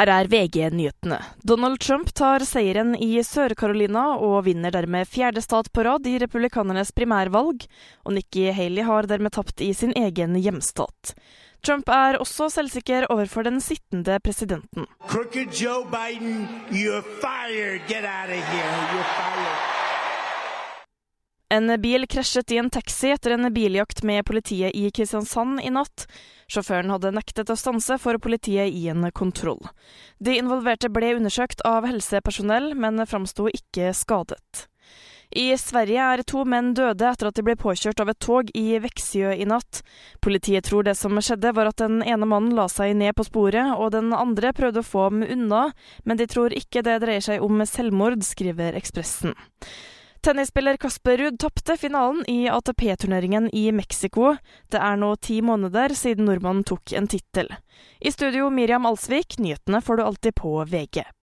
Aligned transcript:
Her 0.00 0.08
er 0.08 0.28
VG-nyhetene. 0.32 1.18
Donald 1.44 1.82
Trump 1.84 2.08
tar 2.16 2.40
seieren 2.48 2.94
i 2.96 3.18
Sør-Carolina 3.20 4.14
og 4.16 4.46
vinner 4.46 4.72
dermed 4.72 5.04
fjerde 5.04 5.42
stat 5.44 5.68
på 5.76 5.84
rad 5.84 6.06
i 6.08 6.14
republikanernes 6.22 6.94
primærvalg, 6.96 7.66
og 8.08 8.14
Nikki 8.16 8.46
Haley 8.56 8.86
har 8.88 9.04
dermed 9.10 9.34
tapt 9.36 9.60
i 9.60 9.74
sin 9.76 9.92
egen 10.00 10.38
hjemstat. 10.40 11.12
Trump 11.60 11.92
er 11.92 12.16
også 12.16 12.48
selvsikker 12.48 13.10
overfor 13.12 13.44
den 13.44 13.60
sittende 13.60 14.16
presidenten. 14.24 14.88
Crooked 15.04 15.52
Joe 15.60 15.84
Biden, 15.92 16.48
you're 16.72 17.04
fired. 17.20 17.84
Get 17.84 18.08
out 18.08 18.32
of 18.32 18.40
here. 18.40 18.72
You're 18.96 19.10
fired. 19.18 19.79
En 21.50 21.66
bil 21.82 22.06
krasjet 22.06 22.52
i 22.54 22.60
en 22.62 22.70
taxi 22.70 23.08
etter 23.10 23.34
en 23.34 23.48
biljakt 23.50 24.04
med 24.06 24.22
politiet 24.28 24.70
i 24.70 24.90
Kristiansand 24.94 25.58
i 25.66 25.72
natt. 25.74 26.06
Sjåføren 26.46 26.92
hadde 26.94 27.10
nektet 27.16 27.50
å 27.50 27.56
stanse 27.58 27.98
for 27.98 28.18
politiet 28.22 28.70
i 28.70 28.84
en 28.92 29.08
kontroll. 29.10 29.58
De 30.22 30.36
involverte 30.38 30.92
ble 30.94 31.16
undersøkt 31.18 31.64
av 31.66 31.88
helsepersonell, 31.90 32.76
men 32.78 33.02
framsto 33.02 33.48
ikke 33.50 33.90
skadet. 33.98 34.68
I 35.30 35.50
Sverige 35.58 36.06
er 36.14 36.22
to 36.26 36.44
menn 36.46 36.72
døde 36.74 37.06
etter 37.06 37.28
at 37.28 37.36
de 37.38 37.42
ble 37.46 37.58
påkjørt 37.58 38.00
av 38.02 38.14
et 38.14 38.22
tog 38.22 38.48
i 38.54 38.78
Veksjø 38.82 39.34
i 39.34 39.46
natt. 39.46 39.82
Politiet 40.22 40.70
tror 40.70 40.86
det 40.86 40.96
som 40.98 41.18
skjedde 41.18 41.54
var 41.54 41.70
at 41.70 41.82
den 41.82 42.00
ene 42.02 42.30
mannen 42.30 42.54
la 42.54 42.66
seg 42.70 42.96
ned 42.98 43.14
på 43.18 43.26
sporet, 43.26 43.74
og 43.74 43.90
den 43.94 44.14
andre 44.14 44.54
prøvde 44.54 44.82
å 44.82 44.86
få 44.86 45.06
ham 45.06 45.22
unna, 45.26 45.68
men 46.06 46.18
de 46.18 46.30
tror 46.30 46.54
ikke 46.54 46.86
det 46.86 47.00
dreier 47.02 47.26
seg 47.26 47.46
om 47.46 47.62
selvmord, 47.66 48.22
skriver 48.26 48.78
Ekspressen. 48.78 49.34
Tennisspiller 50.20 50.76
Kasper 50.76 51.16
Ruud 51.16 51.38
tapte 51.38 51.76
finalen 51.76 52.24
i 52.28 52.48
ATP-turneringen 52.48 53.50
i 53.52 53.72
Mexico. 53.72 54.36
Det 54.68 54.76
er 54.76 54.98
nå 55.00 55.14
ti 55.16 55.38
måneder 55.40 55.94
siden 55.96 56.28
nordmannen 56.28 56.66
tok 56.68 56.92
en 56.92 57.08
tittel. 57.08 57.48
I 58.00 58.12
studio 58.12 58.50
Miriam 58.52 58.84
Alsvik, 58.86 59.38
nyhetene 59.40 59.80
får 59.80 59.96
du 59.96 60.02
alltid 60.04 60.36
på 60.36 60.52
VG. 60.68 61.06